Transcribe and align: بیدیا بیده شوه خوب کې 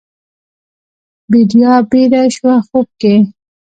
بیدیا 1.31 1.73
بیده 1.91 2.21
شوه 2.35 2.55
خوب 2.67 2.87
کې 3.01 3.15